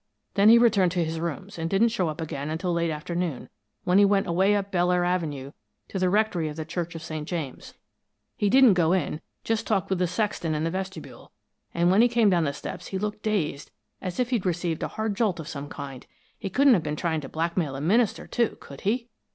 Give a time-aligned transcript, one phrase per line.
[0.33, 3.49] Then he returned to his rooms, and didn't show up again until late afternoon,
[3.83, 5.51] when he went away up Belleair Avenue,
[5.89, 7.27] to the rectory of the Church of St.
[7.27, 7.75] James.
[8.35, 11.31] He didn't go in just talked with the sexton in the vestibule,
[11.71, 13.69] and when he came down the steps he looked dazed,
[14.01, 16.07] as if he'd received a hard jolt of some sort.
[16.35, 19.07] He couldn't have been trying to blackmail the minister, too, could he?"